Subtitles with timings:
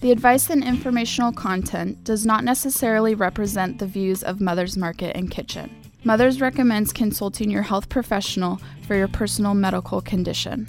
[0.00, 5.30] The advice and informational content does not necessarily represent the views of Mother's Market and
[5.30, 5.70] Kitchen.
[6.04, 10.66] Mother's recommends consulting your health professional for your personal medical condition.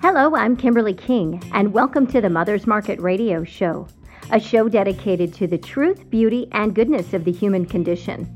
[0.00, 3.86] Hello, I'm Kimberly King, and welcome to the Mother's Market Radio Show,
[4.30, 8.26] a show dedicated to the truth, beauty, and goodness of the human condition.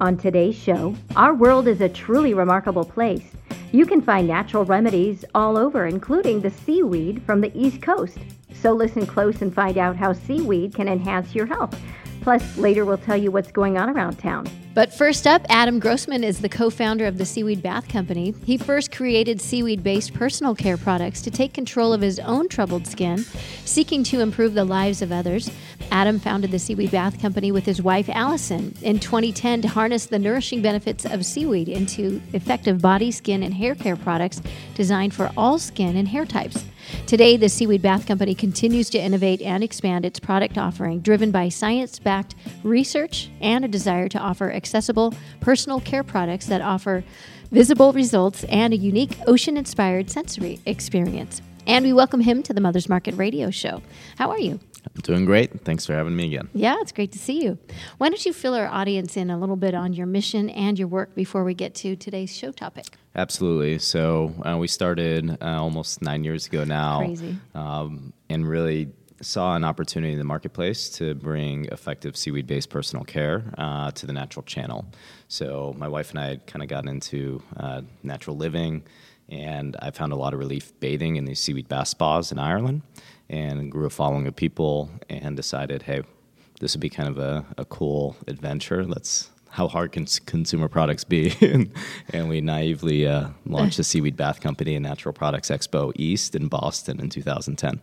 [0.00, 3.30] On today's show, our world is a truly remarkable place.
[3.70, 8.18] You can find natural remedies all over, including the seaweed from the East Coast.
[8.54, 11.78] So listen close and find out how seaweed can enhance your health.
[12.22, 14.46] Plus, later we'll tell you what's going on around town.
[14.74, 18.34] But first up, Adam Grossman is the co founder of the Seaweed Bath Company.
[18.44, 22.86] He first created seaweed based personal care products to take control of his own troubled
[22.86, 23.24] skin,
[23.64, 25.50] seeking to improve the lives of others.
[25.90, 30.18] Adam founded the Seaweed Bath Company with his wife, Allison, in 2010 to harness the
[30.18, 34.42] nourishing benefits of seaweed into effective body, skin, and hair care products
[34.74, 36.64] designed for all skin and hair types.
[37.06, 41.48] Today, the Seaweed Bath Company continues to innovate and expand its product offering, driven by
[41.48, 47.04] science backed research and a desire to offer accessible personal care products that offer
[47.50, 51.40] visible results and a unique ocean inspired sensory experience.
[51.66, 53.82] And we welcome him to the Mother's Market Radio Show.
[54.16, 54.60] How are you?
[54.94, 55.64] I'm doing great.
[55.64, 56.48] Thanks for having me again.
[56.54, 57.58] Yeah, it's great to see you.
[57.98, 60.88] Why don't you fill our audience in a little bit on your mission and your
[60.88, 62.86] work before we get to today's show topic?
[63.14, 63.78] Absolutely.
[63.78, 66.98] So uh, we started uh, almost nine years ago now.
[67.00, 67.36] Crazy.
[67.54, 73.04] Um, and really saw an opportunity in the marketplace to bring effective seaweed based personal
[73.04, 74.86] care uh, to the natural channel.
[75.26, 78.84] So my wife and I had kind of gotten into uh, natural living,
[79.28, 82.82] and I found a lot of relief bathing in these seaweed bath spas in Ireland
[83.30, 86.02] and grew a following of people and decided, hey,
[86.60, 88.84] this would be kind of a, a cool adventure.
[88.84, 91.32] Let's how hard can consumer products be?
[92.10, 96.48] and we naively uh, launched the Seaweed Bath Company and Natural Products Expo East in
[96.48, 97.80] Boston in 2010.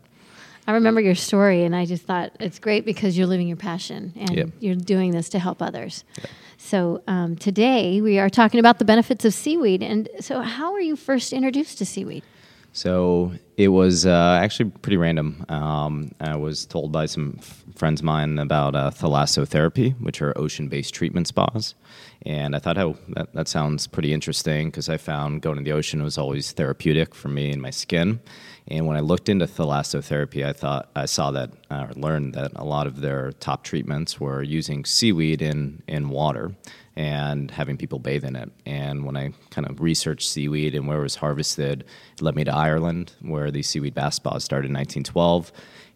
[0.68, 4.14] I remember your story, and I just thought it's great because you're living your passion
[4.16, 4.50] and Yep.
[4.60, 6.04] you're doing this to help others.
[6.58, 9.84] So um, today we are talking about the benefits of seaweed.
[9.84, 12.24] And so, how were you first introduced to seaweed?
[12.74, 15.46] So it was uh, actually pretty random.
[15.50, 20.38] Um, I was told by some f- friends of mine about uh, thalassotherapy, which are
[20.38, 21.74] ocean-based treatment spas,
[22.26, 25.72] and I thought, oh, that, that sounds pretty interesting because I found going to the
[25.72, 28.20] ocean was always therapeutic for me and my skin.
[28.68, 32.66] And when I looked into thalassotherapy, I thought I saw that or learned that a
[32.66, 36.56] lot of their top treatments were using seaweed in in water
[36.96, 38.52] and having people bathe in it.
[38.66, 41.84] And when I kind of researched seaweed and where it was harvested,
[42.14, 45.52] it led me to Ireland, where these seaweed bath spas started in 1912.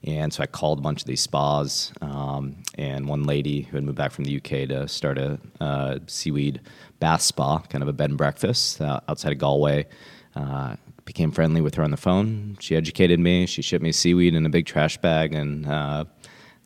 [0.05, 3.83] And so I called a bunch of these spas, um, and one lady who had
[3.83, 6.61] moved back from the UK to start a uh, seaweed
[6.99, 9.87] bath spa, kind of a bed and breakfast uh, outside of Galway.
[10.35, 12.55] Uh, became friendly with her on the phone.
[12.59, 13.47] She educated me.
[13.47, 16.05] She shipped me seaweed in a big trash bag, and uh,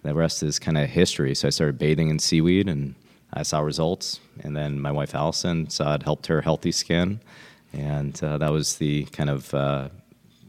[0.03, 1.33] the rest is kind of history.
[1.33, 2.93] So I started bathing in seaweed, and
[3.33, 4.19] I saw results.
[4.41, 7.21] And then my wife Allison saw it helped her healthy skin,
[7.71, 9.87] and uh, that was the kind of uh,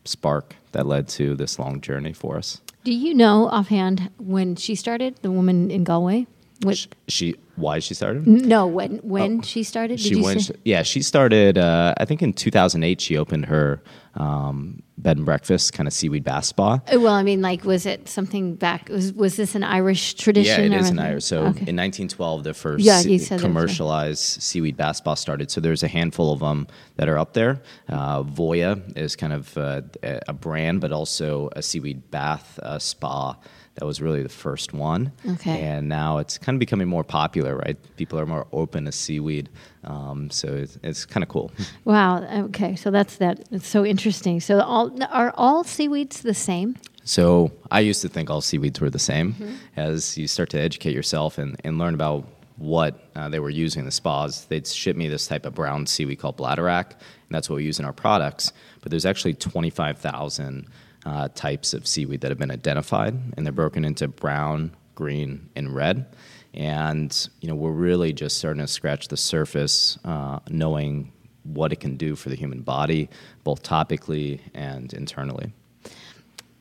[0.05, 2.61] spark that led to this long journey for us.
[2.85, 6.27] Do you know offhand when she started, the woman in Galway?
[6.63, 8.27] What, Sh- She why she started?
[8.27, 9.99] no, when when she started?
[9.99, 10.53] Did she.
[10.65, 11.59] Yeah, she started.
[11.59, 13.83] Uh, I think in 2008 she opened her
[14.15, 16.75] um, bed and breakfast kind of seaweed bath spa.
[16.93, 18.89] Uh, Well, I mean, like, was it something back?
[18.89, 20.71] Was was this an Irish tradition?
[20.73, 20.99] Yeah, it is an?
[21.01, 21.25] Irish.
[21.25, 21.67] So Okay.
[21.67, 23.49] in 1912, the first Yeah, se- you said that, yeah.
[23.49, 25.51] commercialized seaweed bath spa started.
[25.51, 26.67] So there's a handful of them
[26.97, 27.61] that are up there.
[27.89, 29.83] Uh, Voya is kind of uh,
[30.29, 33.37] a brand, but also a seaweed bath uh, spa.
[33.77, 35.11] That was really the first one.
[35.29, 35.61] Okay.
[35.61, 37.77] And now it's kind of becoming more popular, right?
[37.97, 39.49] People are more open to seaweed.
[39.83, 41.51] Um, so it's, it's kind of cool.
[41.85, 42.25] Wow.
[42.47, 43.47] Okay, so that's that.
[43.51, 44.41] It's so interesting.
[44.41, 46.77] So all are all seaweeds the same?
[47.05, 49.35] So I used to think all seaweeds were the same.
[49.35, 49.55] Mm-hmm.
[49.77, 53.81] As you start to educate yourself and, and learn about what uh, they were using
[53.81, 57.51] in the spas, they'd ship me this type of brown seaweed called bladderwrack, and that's
[57.51, 58.53] what we use in our products.
[58.81, 60.67] But there's actually 25,000
[61.05, 65.75] uh, types of seaweed that have been identified, and they're broken into brown, green, and
[65.75, 66.07] red.
[66.55, 71.13] And you know, we're really just starting to scratch the surface, uh, knowing
[71.43, 73.09] what it can do for the human body,
[73.43, 75.53] both topically and internally.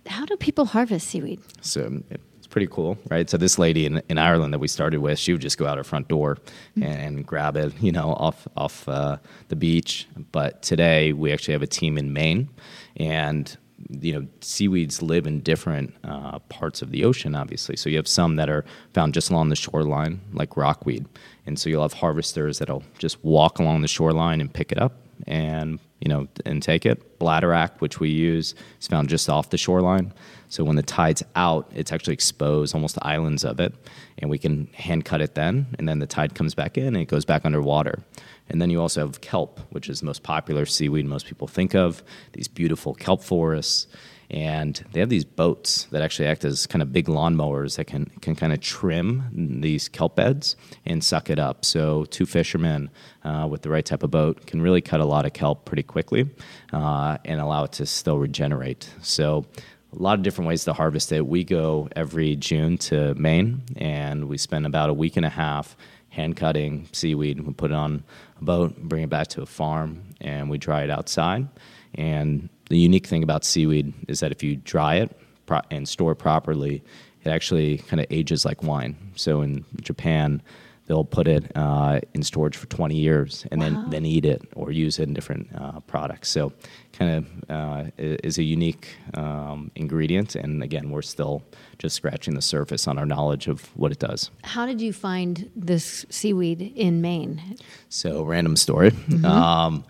[0.07, 1.39] How do people harvest seaweed?
[1.61, 2.03] So
[2.37, 3.29] it's pretty cool, right?
[3.29, 5.77] So this lady in, in Ireland that we started with, she would just go out
[5.77, 6.37] her front door
[6.75, 9.17] and, and grab it, you know, off off uh,
[9.47, 10.07] the beach.
[10.33, 12.49] But today we actually have a team in Maine,
[12.97, 13.55] and
[13.89, 17.75] you know, seaweeds live in different uh, parts of the ocean, obviously.
[17.75, 21.05] So you have some that are found just along the shoreline, like rockweed,
[21.45, 24.93] and so you'll have harvesters that'll just walk along the shoreline and pick it up
[25.27, 27.17] and you know, and take it.
[27.17, 30.11] Bladderwrack, which we use, is found just off the shoreline.
[30.49, 33.73] So when the tide's out, it's actually exposed, almost islands of it,
[34.17, 36.97] and we can hand cut it then, and then the tide comes back in and
[36.97, 38.03] it goes back underwater.
[38.49, 41.73] And then you also have kelp, which is the most popular seaweed most people think
[41.73, 42.03] of,
[42.33, 43.87] these beautiful kelp forests.
[44.29, 48.11] And they have these boats that actually act as kind of big lawnmowers that can,
[48.21, 50.55] can kind of trim these kelp beds
[50.85, 51.65] and suck it up.
[51.65, 52.89] So, two fishermen
[53.23, 55.83] uh, with the right type of boat can really cut a lot of kelp pretty
[55.83, 56.29] quickly
[56.71, 58.89] uh, and allow it to still regenerate.
[59.01, 59.45] So,
[59.91, 61.25] a lot of different ways to harvest it.
[61.25, 65.77] We go every June to Maine and we spend about a week and a half
[66.09, 67.39] hand cutting seaweed.
[67.41, 68.03] We put it on
[68.39, 71.47] a boat, bring it back to a farm, and we dry it outside.
[71.95, 76.15] And the unique thing about seaweed is that if you dry it pro- and store
[76.15, 76.83] properly,
[77.23, 78.95] it actually kind of ages like wine.
[79.15, 80.41] So in Japan,
[80.87, 84.71] they'll put it uh, in storage for 20 years and then, then eat it or
[84.71, 86.29] use it in different uh, products.
[86.29, 86.53] So,
[86.91, 90.35] kind of uh, is a unique um, ingredient.
[90.35, 91.43] And again, we're still
[91.79, 94.29] just scratching the surface on our knowledge of what it does.
[94.43, 97.57] How did you find this seaweed in Maine?
[97.89, 98.91] So, random story.
[98.91, 99.25] Mm-hmm.
[99.25, 99.85] Um,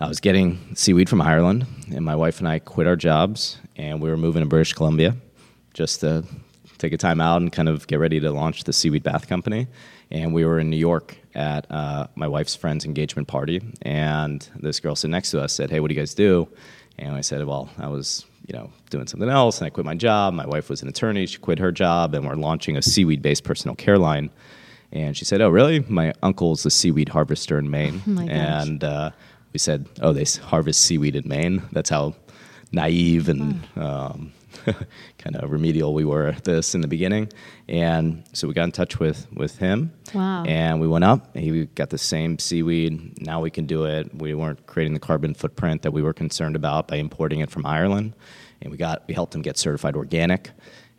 [0.00, 4.00] I was getting seaweed from Ireland, and my wife and I quit our jobs, and
[4.00, 5.16] we were moving to British Columbia
[5.72, 6.24] just to
[6.78, 9.68] take a time out and kind of get ready to launch the Seaweed Bath Company
[10.10, 14.80] and we were in New York at uh, my wife's friend's engagement party, and this
[14.80, 16.48] girl sitting next to us said, "Hey, what do you guys do?"
[16.98, 19.94] And I said, "Well, I was, you know, doing something else, and I quit my
[19.94, 20.34] job.
[20.34, 23.74] My wife was an attorney; she quit her job, and we're launching a seaweed-based personal
[23.74, 24.30] care line."
[24.92, 25.80] And she said, "Oh, really?
[25.80, 29.10] My uncle's a seaweed harvester in Maine." Oh and uh,
[29.54, 32.14] we said, "Oh, they harvest seaweed in Maine." That's how
[32.72, 34.32] naive and um,
[35.18, 37.30] kind of remedial we were at this in the beginning.
[37.68, 39.92] And so we got in touch with, with him.
[40.12, 40.44] Wow.
[40.44, 41.34] And we went up.
[41.34, 43.22] And he got the same seaweed.
[43.22, 44.14] Now we can do it.
[44.14, 47.64] We weren't creating the carbon footprint that we were concerned about by importing it from
[47.64, 48.14] Ireland.
[48.60, 50.50] And we got we helped him get certified organic.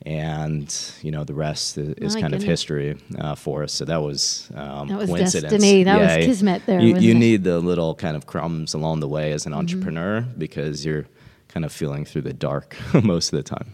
[0.01, 2.43] And you know the rest is, is kind goodness.
[2.43, 3.73] of history uh, for us.
[3.73, 5.53] So that was um, that was coincidence.
[5.53, 5.83] destiny.
[5.83, 6.65] That yeah, was kismet.
[6.65, 9.59] There, you, you need the little kind of crumbs along the way as an mm-hmm.
[9.59, 11.05] entrepreneur because you're
[11.47, 13.73] kind of feeling through the dark most of the time.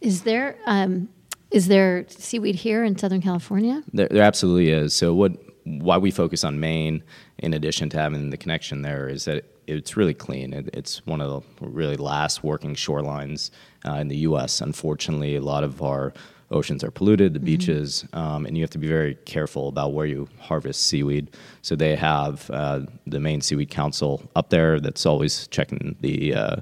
[0.00, 1.08] Is there um,
[1.52, 3.82] is there seaweed here in Southern California?
[3.92, 4.94] There, there absolutely is.
[4.94, 5.32] So what
[5.64, 7.02] why we focus on Maine,
[7.38, 10.52] in addition to having the connection there, is that it's really clean.
[10.52, 13.50] It, it's one of the really last working shorelines
[13.86, 14.60] uh, in the U.S.
[14.60, 16.12] Unfortunately, a lot of our
[16.50, 17.46] oceans are polluted, the mm-hmm.
[17.46, 21.30] beaches, um, and you have to be very careful about where you harvest seaweed.
[21.62, 26.56] So they have uh, the Maine Seaweed Council up there that's always checking the uh,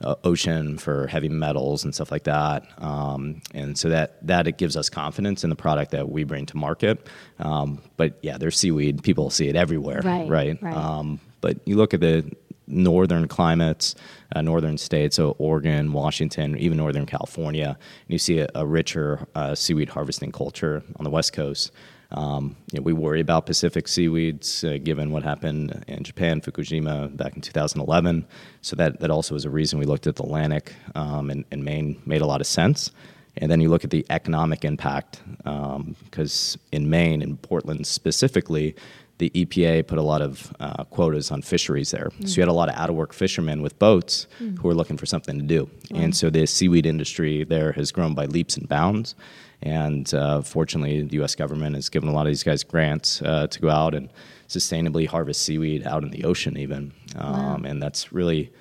[0.00, 2.64] uh, ocean for heavy metals and stuff like that.
[2.78, 6.46] Um, and so that that it gives us confidence in the product that we bring
[6.46, 7.08] to market.
[7.38, 9.02] Um, but yeah, there's seaweed.
[9.02, 10.28] People see it everywhere, right?
[10.28, 10.62] Right.
[10.62, 11.18] right.
[11.46, 12.28] But you look at the
[12.66, 13.94] northern climates,
[14.34, 19.28] uh, northern states, so Oregon, Washington, even northern California, and you see a, a richer
[19.36, 21.70] uh, seaweed harvesting culture on the west coast.
[22.10, 27.16] Um, you know, we worry about Pacific seaweeds uh, given what happened in Japan, Fukushima
[27.16, 28.26] back in 2011.
[28.60, 31.64] So that, that also was a reason we looked at the Atlantic um, and, and,
[31.64, 32.90] Maine made a lot of sense.
[33.36, 38.74] And then you look at the economic impact because um, in Maine, in Portland specifically,
[39.18, 42.10] the EPA put a lot of uh, quotas on fisheries there.
[42.18, 42.28] Mm.
[42.28, 44.58] So you had a lot of out of work fishermen with boats mm.
[44.58, 45.70] who were looking for something to do.
[45.94, 49.14] And so the seaweed industry there has grown by leaps and bounds.
[49.62, 51.34] And uh, fortunately, the U.S.
[51.34, 54.10] government has given a lot of these guys grants uh, to go out and
[54.48, 56.92] sustainably harvest seaweed out in the ocean, even.
[57.16, 57.70] Um, wow.
[57.70, 58.52] And that's really,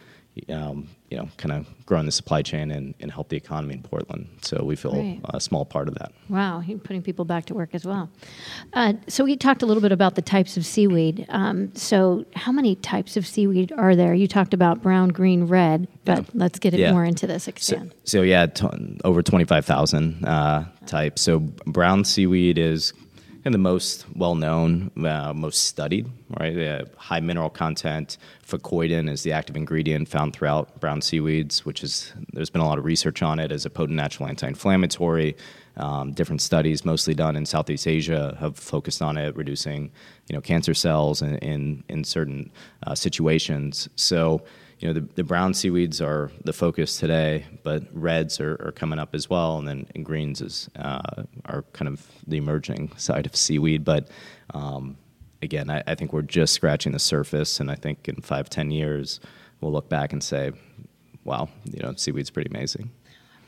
[0.49, 3.83] um, you know, kind of growing the supply chain and, and help the economy in
[3.83, 4.27] Portland.
[4.41, 5.21] So we feel right.
[5.25, 6.11] a small part of that.
[6.29, 8.09] Wow, putting people back to work as well.
[8.73, 11.25] Uh, so we talked a little bit about the types of seaweed.
[11.29, 14.13] Um, so how many types of seaweed are there?
[14.15, 16.25] You talked about brown, green, red, but yeah.
[16.33, 16.91] let's get it yeah.
[16.91, 17.47] more into this.
[17.47, 17.91] Expand.
[18.03, 18.67] So, so yeah, t-
[19.03, 21.21] over twenty five thousand uh, types.
[21.21, 22.93] So brown seaweed is
[23.45, 26.09] and the most well-known, uh, most studied,
[26.39, 26.57] right?
[26.57, 28.17] Uh, high mineral content.
[28.45, 32.79] Fucoidan is the active ingredient found throughout brown seaweeds, which is there's been a lot
[32.79, 35.37] of research on it as a potent natural anti-inflammatory.
[35.77, 39.91] Um, different studies, mostly done in Southeast Asia, have focused on it, reducing,
[40.27, 42.51] you know, cancer cells in in, in certain
[42.87, 43.89] uh, situations.
[43.95, 44.41] So
[44.79, 48.99] you know, the, the brown seaweeds are the focus today, but reds are, are coming
[48.99, 53.25] up as well, and then and greens is uh, are kind of the emerging side
[53.25, 53.85] of seaweed.
[53.85, 54.09] But
[54.53, 54.97] um,
[55.41, 58.69] again, I, I, think we're just scratching the surface, and I think in five, ten
[58.69, 59.21] years,
[59.61, 60.51] we'll look back and say,
[61.23, 62.91] "Wow, you know, seaweed's pretty amazing."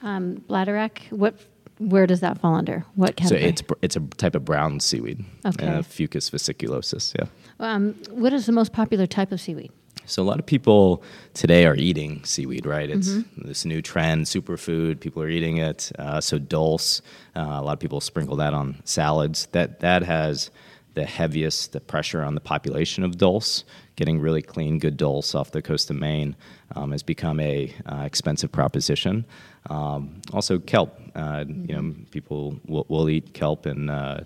[0.04, 1.36] Um, bladderwrack, what?
[1.80, 2.86] Where does that fall under?
[2.96, 3.42] What category?
[3.42, 5.26] So it's it's a type of brown seaweed.
[5.46, 5.68] Okay.
[5.68, 7.14] Uh, Fucus vesiculosus.
[7.20, 7.28] Yeah.
[7.60, 9.72] Um, what is the most popular type of seaweed?
[10.08, 12.90] So a lot of people today are eating seaweed, right?
[12.90, 13.48] It's mm-hmm.
[13.48, 15.00] this new trend, superfood.
[15.02, 15.92] People are eating it.
[16.00, 17.02] Uh, so dulse,
[17.36, 19.48] uh, a lot of people sprinkle that on salads.
[19.52, 20.50] That that has
[20.94, 23.66] the heaviest the pressure on the population of dulse.
[23.98, 26.36] Getting really clean, good dulse off the coast of Maine
[26.76, 29.26] um, has become a uh, expensive proposition.
[29.70, 31.00] Um, also, kelp.
[31.16, 31.66] Uh, mm-hmm.
[31.70, 32.04] You know, mm-hmm.
[32.06, 34.24] people will, will eat kelp in uh,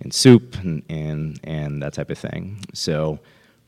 [0.00, 2.64] in soup and, and and that type of thing.
[2.74, 3.20] So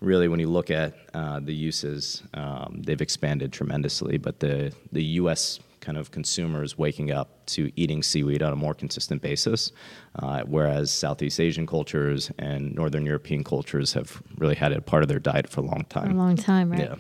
[0.03, 4.19] really, when you look at uh, the uses, um, they've expanded tremendously.
[4.19, 5.61] But the the U.S.
[5.81, 9.73] kind of consumers waking up to eating seaweed on a more consistent basis,
[10.17, 15.03] uh, whereas Southeast Asian cultures and Northern European cultures have really had it a part
[15.03, 16.07] of their diet for a long time.
[16.07, 16.81] For a long time, right?
[16.81, 16.97] Yeah.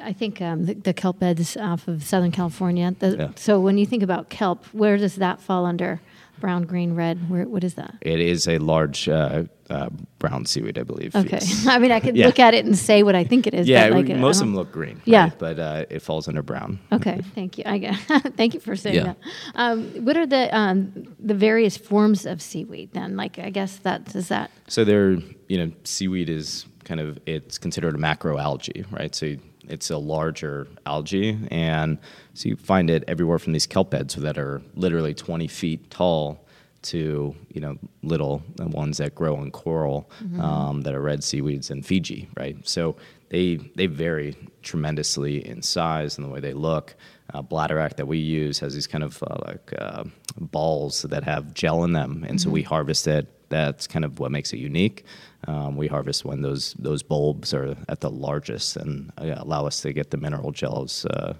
[0.00, 2.94] I think um, the, the, kelp beds off of Southern California.
[2.98, 3.28] The, yeah.
[3.36, 6.00] So when you think about kelp, where does that fall under?
[6.40, 7.30] Brown, green, red.
[7.30, 7.94] Where, what is that?
[8.00, 11.14] It is a large uh, uh, brown seaweed, I believe.
[11.14, 11.38] Okay.
[11.40, 11.66] Yes.
[11.68, 12.26] I mean, I could yeah.
[12.26, 13.68] look at it and say what I think it is.
[13.68, 15.00] Yeah, like most of them look green.
[15.04, 15.24] Yeah.
[15.24, 15.38] Right?
[15.38, 16.78] But uh, it falls under brown.
[16.90, 17.20] Okay.
[17.34, 17.64] Thank you.
[17.66, 18.00] I, guess
[18.36, 19.04] thank you for saying yeah.
[19.04, 19.16] that.
[19.54, 23.16] Um, what are the um, the various forms of seaweed then?
[23.16, 24.50] Like, I guess that is that.
[24.68, 25.12] So there,
[25.48, 29.14] you know, seaweed is kind of it's considered a macroalgae, right?
[29.14, 29.36] So
[29.68, 31.98] it's a larger algae, and
[32.34, 36.44] so you find it everywhere from these kelp beds that are literally 20 feet tall
[36.82, 40.40] to you know little ones that grow in coral mm-hmm.
[40.40, 42.56] um, that are red seaweeds in Fiji, right?
[42.66, 42.96] So
[43.28, 46.94] they they vary tremendously in size and the way they look.
[47.32, 50.04] Uh, bladderwrack that we use has these kind of uh, like uh,
[50.38, 52.36] balls that have gel in them, and mm-hmm.
[52.36, 52.68] so we mm-hmm.
[52.68, 53.26] harvest it.
[53.48, 55.04] That's kind of what makes it unique.
[55.48, 59.80] Um, we harvest when those those bulbs are at the largest and uh, allow us
[59.82, 61.34] to get the mineral gels uh,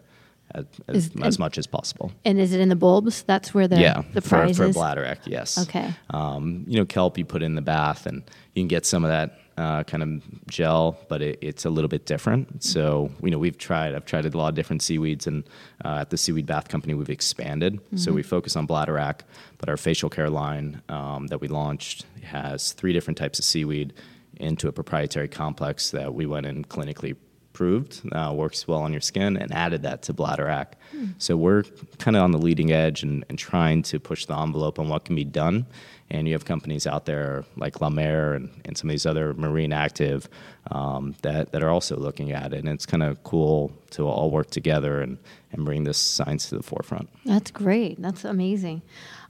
[0.54, 2.10] as, as, as, much as possible.
[2.24, 3.22] And is it in the bulbs?
[3.22, 5.18] That's where the yeah the prize for, for bladderwrack.
[5.26, 5.56] Yes.
[5.56, 5.94] Okay.
[6.10, 8.22] Um, you know, kelp you put in the bath, and
[8.54, 11.88] you can get some of that uh, kind of gel, but it, it's a little
[11.88, 12.62] bit different.
[12.64, 13.94] So you know, we've tried.
[13.94, 15.44] I've tried a lot of different seaweeds, and
[15.84, 17.74] uh, at the Seaweed Bath Company, we've expanded.
[17.74, 17.96] Mm-hmm.
[17.96, 19.20] So we focus on bladderwrack,
[19.58, 23.92] but our facial care line um, that we launched has three different types of seaweed
[24.36, 27.16] into a proprietary complex that we went and clinically
[27.52, 30.72] proved uh, works well on your skin and added that to bladderwrack.
[30.94, 31.14] Mm.
[31.18, 31.64] So we're
[31.98, 35.04] kind of on the leading edge and, and, trying to push the envelope on what
[35.04, 35.66] can be done.
[36.10, 39.32] And you have companies out there like La Mer and, and some of these other
[39.34, 40.28] marine active
[40.70, 42.58] um, that, that are also looking at it.
[42.58, 45.16] And it's kind of cool to all work together and,
[45.52, 47.08] and bring this science to the forefront.
[47.24, 48.00] That's great.
[48.00, 48.82] That's amazing.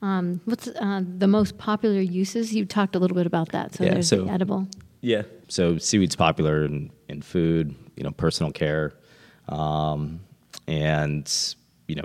[0.02, 2.52] Um, what's uh, the most popular uses?
[2.52, 3.75] You talked a little bit about that.
[3.75, 4.67] So yeah, there's so, the edible.
[5.02, 5.23] Yeah.
[5.49, 8.95] So seaweed's popular in, in food, you know, personal care,
[9.49, 10.21] um,
[10.66, 11.54] and
[11.88, 12.04] you know,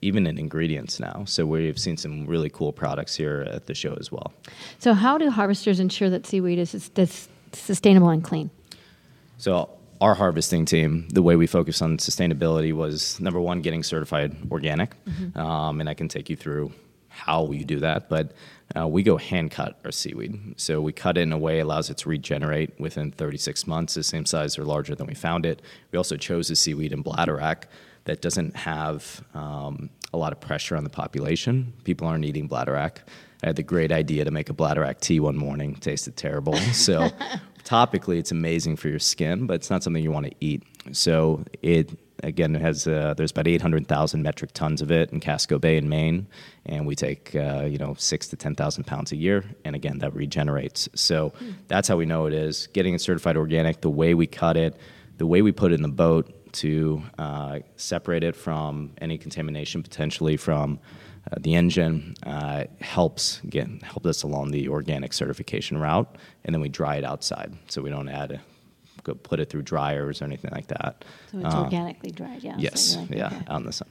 [0.00, 1.24] even in ingredients now.
[1.26, 4.32] So we've seen some really cool products here at the show as well.
[4.78, 8.50] So how do harvesters ensure that seaweed is, is sustainable and clean?
[9.38, 9.68] So
[10.00, 14.94] our harvesting team, the way we focus on sustainability was number one, getting certified organic,
[15.04, 15.38] mm-hmm.
[15.38, 16.72] um, and I can take you through
[17.08, 18.32] how we do that, but
[18.76, 20.54] uh, we go hand cut our seaweed.
[20.56, 24.02] So we cut it in a way allows it to regenerate within 36 months, the
[24.02, 25.62] same size or larger than we found it.
[25.92, 27.64] We also chose a seaweed in bladderwrack
[28.04, 31.72] that doesn't have um, a lot of pressure on the population.
[31.84, 32.98] People aren't eating bladderwrack.
[33.42, 35.74] I had the great idea to make a bladderwrack tea one morning.
[35.76, 36.58] Tasted terrible.
[36.72, 37.08] So
[37.64, 40.62] topically, it's amazing for your skin, but it's not something you want to eat.
[40.92, 45.76] So it again has uh, there's about 800,000 metric tons of it in Casco Bay
[45.76, 46.26] in Maine,
[46.64, 50.14] and we take uh, you know six to 10,000 pounds a year, and again that
[50.14, 50.88] regenerates.
[50.94, 51.54] So mm.
[51.68, 52.68] that's how we know it is.
[52.68, 54.76] Getting it certified organic, the way we cut it,
[55.18, 59.82] the way we put it in the boat to uh, separate it from any contamination
[59.82, 60.78] potentially from
[61.30, 66.60] uh, the engine uh, helps get help us along the organic certification route, and then
[66.60, 68.40] we dry it outside so we don't add
[69.14, 71.04] put it through dryers or anything like that.
[71.30, 72.56] So it's um, organically dried, yeah.
[72.58, 73.44] Yes, so like, yeah, okay.
[73.48, 73.88] out in the sun.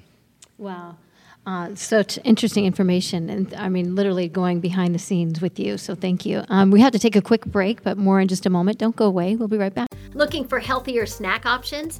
[0.57, 0.97] Wow.
[1.47, 5.77] Uh, such interesting information, and I mean, literally going behind the scenes with you.
[5.77, 6.43] So, thank you.
[6.49, 8.79] Um, we have to take a quick break, but more in just a moment.
[8.79, 9.35] Don't go away.
[9.35, 9.89] We'll be right back.
[10.15, 11.99] Looking for healthier snack options?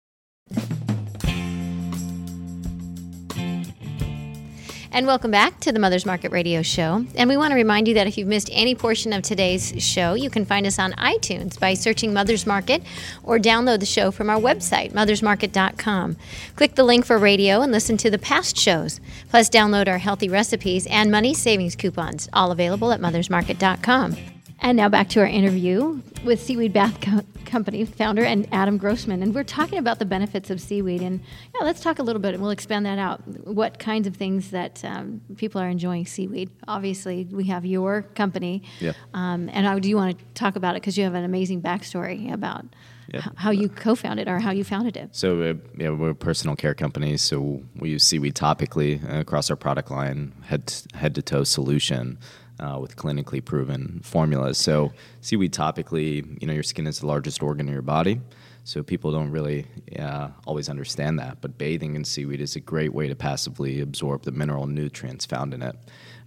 [4.93, 7.05] And welcome back to the Mother's Market Radio Show.
[7.15, 10.15] And we want to remind you that if you've missed any portion of today's show,
[10.15, 12.83] you can find us on iTunes by searching Mother's Market
[13.23, 16.17] or download the show from our website, mothersmarket.com.
[16.57, 18.99] Click the link for radio and listen to the past shows.
[19.29, 24.17] Plus, download our healthy recipes and money savings coupons, all available at mothersmarket.com.
[24.63, 29.23] And now back to our interview with Seaweed Bath Co- Company founder and Adam Grossman.
[29.23, 31.01] And we're talking about the benefits of seaweed.
[31.01, 31.19] And
[31.55, 33.27] yeah, let's talk a little bit, and we'll expand that out.
[33.47, 36.51] What kinds of things that um, people are enjoying seaweed?
[36.67, 38.61] Obviously, we have your company.
[38.79, 38.95] Yep.
[39.15, 41.61] Um, and I do you want to talk about it because you have an amazing
[41.61, 42.65] backstory about
[43.13, 43.23] Yep.
[43.25, 45.09] h- how you co founded or how you founded it.
[45.13, 49.49] So uh, yeah, we're a personal care company, so we use seaweed topically uh, across
[49.49, 52.19] our product line, head head to toe solution
[52.61, 54.57] uh, with clinically proven formulas.
[54.57, 58.21] So seaweed topically, you know, your skin is the largest organ in your body,
[58.63, 59.65] so people don't really
[59.97, 61.41] uh, always understand that.
[61.41, 65.53] But bathing in seaweed is a great way to passively absorb the mineral nutrients found
[65.53, 65.75] in it.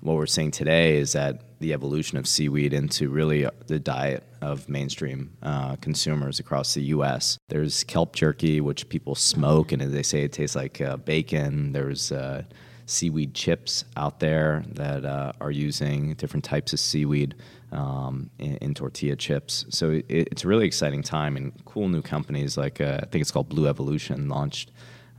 [0.00, 4.68] What we're seeing today is that the evolution of seaweed into really the diet of
[4.68, 7.38] mainstream uh, consumers across the U.S.
[7.48, 11.72] There's kelp jerky, which people smoke, and as they say it tastes like uh, bacon.
[11.72, 12.42] There's uh,
[12.86, 17.34] seaweed chips out there that uh, are using different types of seaweed
[17.72, 19.64] um, in, in tortilla chips.
[19.70, 23.22] So it, it's a really exciting time, and cool new companies like uh, I think
[23.22, 24.70] it's called Blue Evolution launched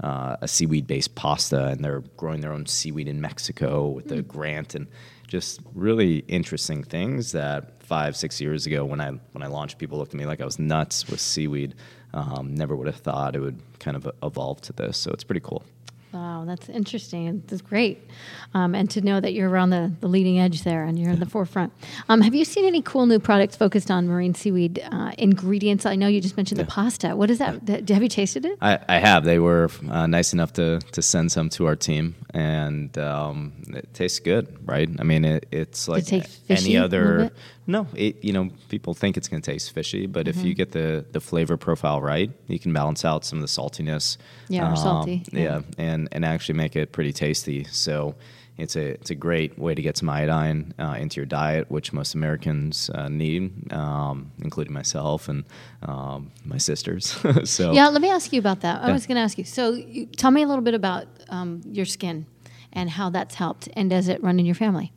[0.03, 4.21] uh, a seaweed based pasta, and they're growing their own seaweed in Mexico with the
[4.21, 4.87] grant and
[5.27, 9.97] just really interesting things that five six years ago when I when I launched, people
[9.97, 11.75] looked at me like I was nuts with seaweed.
[12.13, 15.41] Um, never would have thought it would kind of evolve to this, so it's pretty
[15.41, 15.65] cool.
[16.15, 17.43] Wow, that's interesting.
[17.47, 18.09] That's great.
[18.53, 21.19] Um, and to know that you're around the, the leading edge there and you're in
[21.19, 21.73] the forefront.
[22.07, 25.85] Um, have you seen any cool new products focused on marine seaweed uh, ingredients?
[25.85, 27.17] I know you just mentioned the pasta.
[27.17, 27.67] What is that?
[27.67, 28.57] Th- Have you tasted it?
[28.61, 29.25] I, I have.
[29.25, 33.93] They were uh, nice enough to, to send some to our team, and um, it
[33.93, 34.89] tastes good, right?
[34.97, 37.29] I mean, it, it's like fishy any other.
[37.67, 40.51] No, it, you know, people think it's going to taste fishy, but if you Mm-hmm.
[40.53, 44.17] get the, the flavor profile right, you can balance out some of the saltiness.
[44.49, 45.41] Yeah, or salty, Yeah.
[45.41, 45.61] yeah.
[45.77, 47.63] and and actually make it pretty tasty.
[47.65, 48.15] So.
[48.57, 51.91] It's a it's a great way to get some iodine uh, into your diet, which
[51.91, 55.43] most Americans uh, need, um, including myself and
[55.81, 57.17] um, my sisters.
[57.43, 58.81] so Yeah, let me ask you about that.
[58.81, 58.93] I Yeah.
[58.93, 59.43] was going to ask you.
[59.43, 62.27] So, you, tell me a little bit about um, your skin
[62.71, 64.93] and how that's helped, and does it run in your family?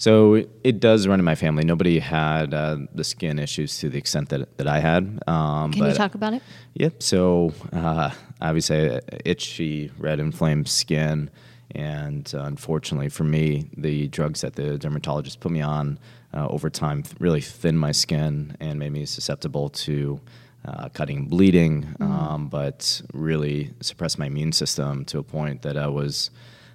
[0.00, 1.62] So it, does run in my family.
[1.62, 5.22] Nobody had uh, the skin issues to the extent that, that I had.
[5.26, 6.42] Um, Can you talk about it?
[6.72, 7.02] Yep.
[7.02, 8.10] So uh,
[8.40, 11.28] obviously, uh, itchy, red, inflamed skin,
[11.72, 15.98] and uh, unfortunately for me, the drugs that the dermatologist put me on
[16.32, 20.20] uh, over time really thinned my skin and made me susceptible to.
[20.62, 25.78] Uh, cutting and bleeding, um, but really suppressed my immune system to a point that
[25.78, 26.30] I was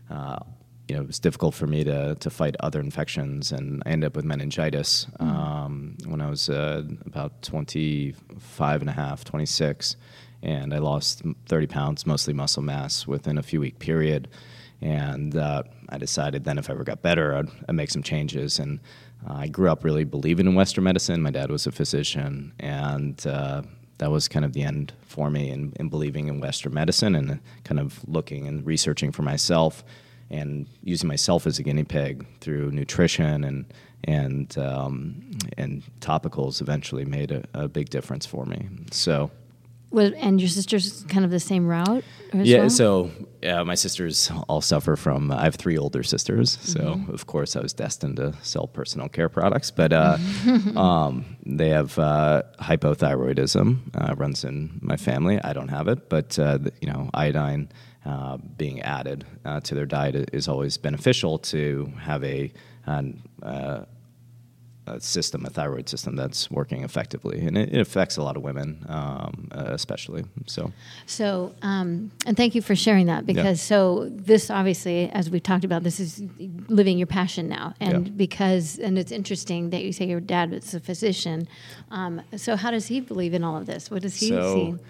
[0.09, 0.39] uh,
[0.87, 4.07] you know, it was difficult for me to, to fight other infections, and I ended
[4.07, 9.95] up with meningitis um, when I was uh, about 25 and a half, 26,
[10.43, 14.27] and I lost 30 pounds, mostly muscle mass, within a few week period.
[14.81, 18.59] And uh, I decided then if I ever got better, I'd, I'd make some changes.
[18.59, 18.79] And
[19.27, 21.21] uh, I grew up really believing in Western medicine.
[21.21, 23.63] My dad was a physician, and uh,
[23.97, 27.39] that was kind of the end for me in, in believing in Western medicine and
[27.63, 29.83] kind of looking and researching for myself
[30.29, 33.65] and using myself as a guinea pig through nutrition and
[34.03, 38.67] and um, and topicals eventually made a, a big difference for me.
[38.91, 39.31] So
[40.01, 42.03] and your sister's kind of the same route?
[42.33, 42.69] Yeah, well?
[42.69, 43.11] so
[43.43, 45.31] uh, my sisters all suffer from.
[45.31, 47.13] I have three older sisters, so Mm-hmm.
[47.13, 49.71] of course I was destined to sell personal care products.
[49.71, 50.17] But uh,
[50.75, 55.39] um, they have uh, hypothyroidism, uh, runs in my family.
[55.41, 57.69] I don't have it, but uh, the, you know, iodine
[58.05, 62.51] uh, being added uh, to their diet is always beneficial to have a,
[62.85, 63.85] an, uh,
[64.87, 68.43] a system, a thyroid system that's working effectively, and it, it affects a lot of
[68.43, 70.23] women, um, uh, especially.
[70.45, 70.71] So.
[71.07, 75.63] So, um, and thank you for sharing that because so this obviously, as we've talked
[75.65, 76.21] about, this is
[76.67, 78.13] living your passion now, and Yeah.
[78.15, 81.47] because and it's interesting that you say your dad was a physician.
[81.89, 83.89] Um, so, how does he believe in all of this?
[83.89, 84.83] What does he so see?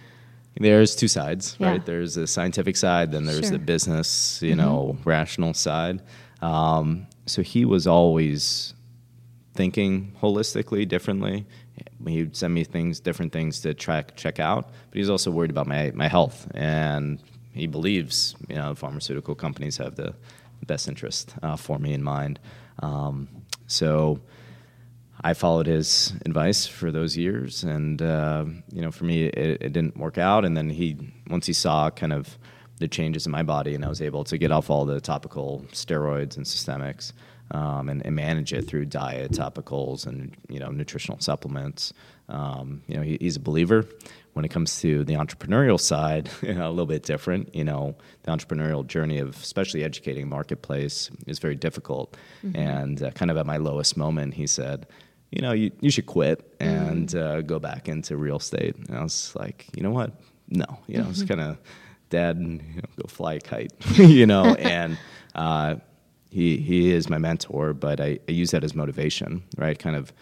[0.60, 1.72] There's two sides Yeah.
[1.72, 3.52] right there's the scientific side then there's Sure.
[3.52, 6.02] the business you know rational side
[6.42, 8.74] um, so he was always
[9.54, 11.46] thinking holistically differently
[12.08, 14.70] he would send me things, different things to track, check out.
[14.90, 17.20] But he's also worried about my, my health, and
[17.54, 20.14] he believes you know pharmaceutical companies have the
[20.66, 22.40] best interest uh, for me in mind.
[22.80, 23.28] Um,
[23.68, 24.20] so
[25.26, 29.74] I followed his advice for those years, and uh, you know, for me, it, it,
[29.74, 30.46] didn't work out.
[30.46, 30.98] And then he,
[31.32, 32.38] once he saw kind of
[32.78, 35.66] the changes in my body, and I was able to get off all the topical
[35.72, 37.12] steroids and systemics,
[37.50, 41.92] um, and, and, manage it through diet, topicals, and you know, nutritional supplements.
[42.30, 43.84] Um, you know, he, he's a believer.
[44.34, 47.56] When it comes to the entrepreneurial side, you know, a little bit different.
[47.56, 52.16] You know, the entrepreneurial journey of especially educating marketplace is very difficult.
[52.46, 52.56] Mm-hmm.
[52.56, 54.86] And uh, kind of at my lowest moment, he said,
[55.32, 57.22] you know, you, you should quit and mm.
[57.22, 58.76] uh, go back into real estate.
[58.76, 60.12] And I was like, you know what?
[60.50, 61.58] No, you know, it's kind of
[62.10, 64.98] dad, you know, go fly a kite, you know, and
[65.34, 65.76] uh,
[66.30, 69.78] he he is my mentor, but I, I, use that as motivation, right?
[69.78, 70.14] Kind of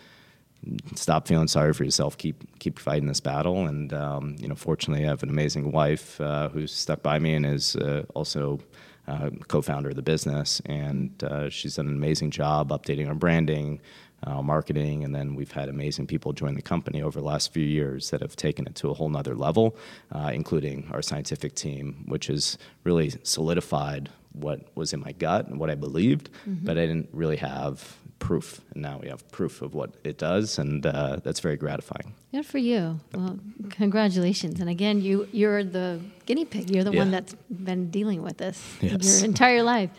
[0.96, 5.06] stop feeling sorry for yourself, keep keep fighting this battle, and um, you know, fortunately,
[5.06, 8.60] I have an amazing wife uh, who's stuck by me and is uh, also.
[9.06, 13.82] Uh, co-founder of the business, and uh, she's done an amazing job updating our branding,
[14.26, 17.66] uh, marketing, and then we've had amazing people join the company over the last few
[17.66, 19.76] years that have taken it to a whole nother level,
[20.12, 25.60] uh, including our scientific team, which has really solidified what was in my gut and
[25.60, 26.66] what I believed, mm-hmm.
[26.66, 28.62] but I didn't really have proof.
[28.74, 32.14] And now we have proof of what it does, and uh, that's very gratifying.
[32.32, 33.00] Good for you.
[33.14, 33.38] Well,
[33.70, 34.62] congratulations.
[34.62, 36.70] And again, you, you're the guinea pig.
[36.70, 37.00] You're the yeah.
[37.00, 39.22] one that's been dealing with this yes.
[39.22, 39.90] your entire life.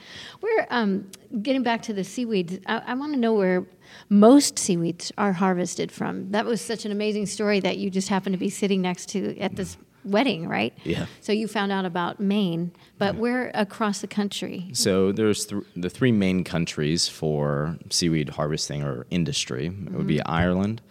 [0.40, 1.10] We're um,
[1.42, 2.58] getting back to the seaweeds.
[2.66, 3.66] I, I want to know where
[4.08, 6.30] most seaweeds are harvested from.
[6.30, 9.38] That was such an amazing story that you just happened to be sitting next to
[9.38, 10.72] at this wedding, right?
[10.84, 11.06] Yeah.
[11.20, 14.70] So you found out about Maine, but where across the country?
[14.72, 19.68] So there's th- the three main countries for seaweed harvesting or industry.
[19.68, 19.94] Mm-hmm.
[19.94, 20.30] It would be mm-hmm.
[20.30, 20.82] Ireland,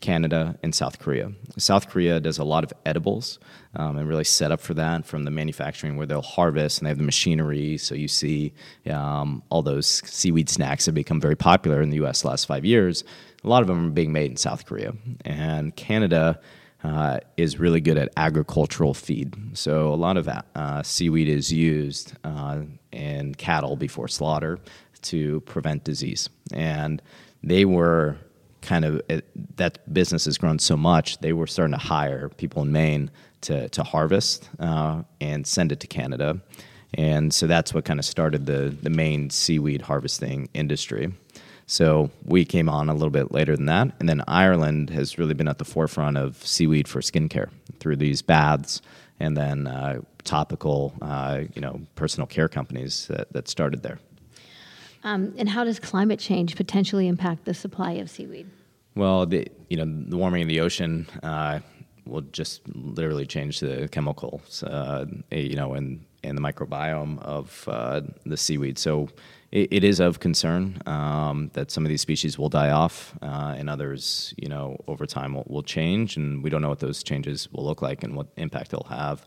[0.00, 1.32] Canada, and South Korea.
[1.56, 3.38] South Korea does a lot of edibles
[3.74, 6.90] um, and really set up for that from the manufacturing where they'll harvest and they
[6.90, 7.78] have the machinery.
[7.78, 8.52] So you see
[8.90, 12.22] um, all those seaweed snacks have become very popular in the U.S.
[12.22, 13.04] the last five years.
[13.42, 14.92] A lot of them are being made in South Korea.
[15.24, 16.40] And Canada
[16.86, 19.34] uh, is really good at agricultural feed.
[19.54, 22.60] So a lot of uh, seaweed is used uh,
[22.92, 24.60] in cattle before slaughter
[25.02, 26.28] to prevent disease.
[26.52, 27.02] And
[27.42, 28.16] they were
[28.62, 29.24] kind of it,
[29.56, 33.10] that business has grown so much they were starting to hire people in Maine
[33.42, 36.40] to to harvest uh, and send it to Canada,
[36.94, 41.12] and so that's what kind of started the the Maine seaweed harvesting industry.
[41.66, 45.34] So we came on a little bit later than that, and then Ireland has really
[45.34, 47.50] been at the forefront of seaweed for skincare
[47.80, 48.80] through these baths,
[49.18, 53.98] and then uh, topical, uh, you know, personal care companies that, that started there.
[55.02, 58.48] Um, and how does climate change potentially impact the supply of seaweed?
[58.94, 61.60] Well, the you know the warming of the ocean uh,
[62.06, 68.02] will just literally change the chemicals, uh, you know, and and the microbiome of uh,
[68.24, 68.78] the seaweed.
[68.78, 69.08] So
[69.52, 73.54] it, it is of concern um, that some of these species will die off, uh,
[73.56, 77.02] and others, you know, over time will, will, change, and we don't know what those
[77.02, 79.26] changes will look like and what impact they'll have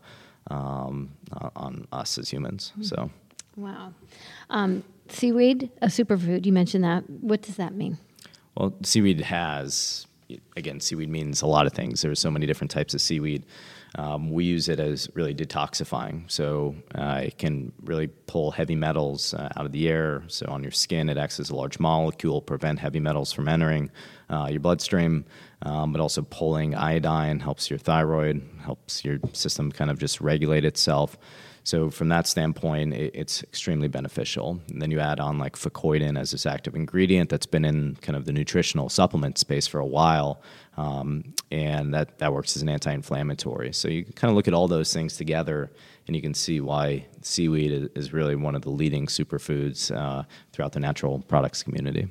[0.50, 1.10] um,
[1.56, 2.72] on us as humans.
[2.72, 2.82] Mm-hmm.
[2.82, 3.10] So,
[3.56, 3.92] wow.
[4.50, 7.08] Um, Seaweed, a superfood, you mentioned that.
[7.08, 7.98] What does that mean?
[8.56, 10.06] Well, seaweed has,
[10.56, 12.02] again, seaweed means a lot of things.
[12.02, 13.44] There's so many different types of seaweed.
[13.96, 16.30] Um, we use it as really detoxifying.
[16.30, 20.22] So uh, it can really pull heavy metals uh, out of the air.
[20.28, 23.90] So on your skin, it acts as a large molecule, prevent heavy metals from entering
[24.28, 25.24] uh, your bloodstream,
[25.62, 30.64] um, but also pulling iodine helps your thyroid, helps your system kind of just regulate
[30.64, 31.18] itself.
[31.64, 34.60] So from that standpoint, it, it's extremely beneficial.
[34.70, 38.16] And then you add on like fucoidan as this active ingredient that's been in kind
[38.16, 40.40] of the nutritional supplement space for a while,
[40.76, 43.72] um, and that that works as an anti-inflammatory.
[43.72, 45.70] So you kind of look at all those things together,
[46.06, 50.72] and you can see why seaweed is really one of the leading superfoods uh, throughout
[50.72, 52.08] the natural products community.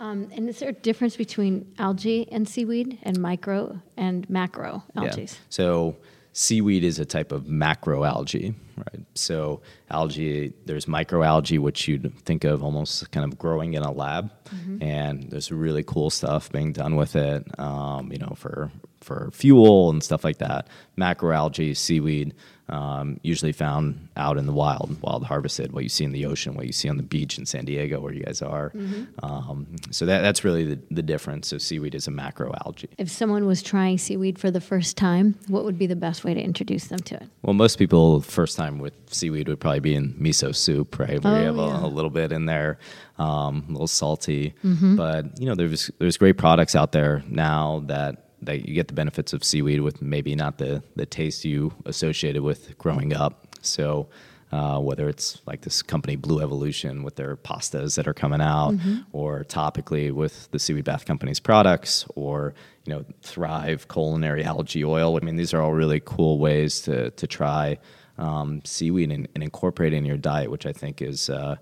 [0.00, 5.22] Um, and is there a difference between algae and seaweed and micro and macro algae?
[5.22, 5.28] Yeah.
[5.48, 5.96] So
[6.32, 9.04] seaweed is a type of macroalgae, right?
[9.14, 9.60] So
[9.90, 14.82] algae, there's microalgae, which you'd think of almost kind of growing in a lab, mm-hmm.
[14.82, 19.90] and there's really cool stuff being done with it, um, you know, for for fuel
[19.90, 20.66] and stuff like that.
[20.98, 22.34] Macroalgae, seaweed,
[22.70, 26.54] um, usually found out in the wild, wild harvested, what you see in the ocean,
[26.54, 28.70] what you see on the beach in San Diego, where you guys are.
[28.70, 29.24] Mm-hmm.
[29.24, 31.48] Um, so that, that's really the, the difference.
[31.48, 32.88] So seaweed is a macroalgae.
[32.96, 36.32] If someone was trying seaweed for the first time, what would be the best way
[36.32, 37.28] to introduce them to it?
[37.42, 41.34] Well, most people first time with seaweed would probably be in miso soup, right, where
[41.34, 41.82] Oh, you have yeah.
[41.82, 42.78] a, a little bit in there,
[43.18, 44.54] um, a little salty.
[44.62, 48.94] But you know, there's there's great products out there now that that you get the
[48.94, 53.46] benefits of seaweed with maybe not the the taste you associated with growing up.
[53.62, 54.08] So.
[54.52, 58.74] Uh, whether it's like this company Blue Evolution with their pastas that are coming out,
[59.10, 65.18] or topically with the Seaweed Bath Company's products, or you know Thrive culinary algae oil.
[65.20, 67.78] I mean, these are all really cool ways to to try
[68.18, 71.56] um, seaweed and, and incorporate it in your diet, which I think is uh,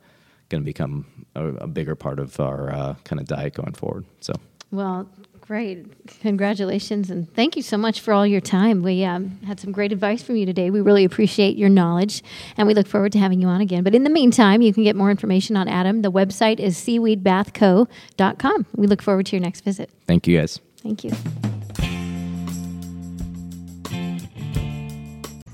[0.48, 4.04] going to become a, a bigger part of our uh, kind of diet going forward.
[4.20, 4.34] So.
[4.70, 5.08] Well,
[5.40, 6.06] great.
[6.20, 7.10] Congratulations.
[7.10, 8.82] And thank you so much for all your time.
[8.82, 10.70] We um, had some great advice from you today.
[10.70, 12.22] We really appreciate your knowledge
[12.56, 13.82] and we look forward to having you on again.
[13.82, 16.00] But in the meantime, you can get more information on Adam.
[16.00, 18.66] The website is seaweedbathco.com.
[18.76, 19.90] We look forward to your next visit.
[20.06, 20.58] Thank you guys.
[20.78, 21.12] Thank you.